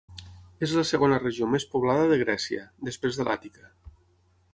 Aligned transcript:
És 0.67 0.71
la 0.77 0.83
segona 0.91 1.19
regió 1.23 1.49
més 1.55 1.65
poblada 1.73 2.07
de 2.13 2.17
Grècia, 2.21 2.63
després 2.89 3.21
de 3.21 3.27
l'Àtica. 3.29 3.71